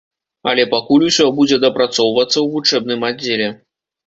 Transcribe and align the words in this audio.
Але 0.51 0.63
пакуль 0.71 1.05
усё 1.09 1.27
будзе 1.39 1.59
дапрацоўвацца 1.67 2.33
ў 2.39 2.47
вучэбным 2.55 3.07
аддзеле. 3.13 3.53